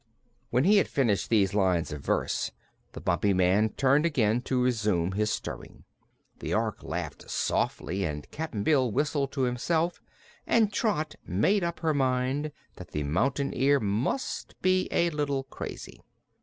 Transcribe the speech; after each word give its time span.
When 0.49 0.63
he 0.63 0.77
had 0.77 0.87
finished 0.87 1.29
these 1.29 1.53
lines 1.53 1.91
of 1.91 2.01
verse 2.01 2.49
the 2.93 2.99
Bumpy 2.99 3.35
Man 3.35 3.69
turned 3.69 4.03
again 4.03 4.41
to 4.49 4.59
resume 4.63 5.11
his 5.11 5.29
stirring. 5.31 5.83
The 6.39 6.55
Ork 6.55 6.81
laughed 6.81 7.29
softly 7.29 8.03
and 8.03 8.27
Cap'n 8.31 8.63
Bill 8.63 8.89
whistled 8.91 9.31
to 9.33 9.41
himself 9.41 10.01
and 10.47 10.73
Trot 10.73 11.13
made 11.27 11.63
up 11.63 11.81
her 11.81 11.93
mind 11.93 12.51
that 12.77 12.93
the 12.93 13.03
Mountain 13.03 13.53
Ear 13.55 13.79
must 13.79 14.59
be 14.63 14.87
a 14.89 15.11
little 15.11 15.43
crazy. 15.43 16.01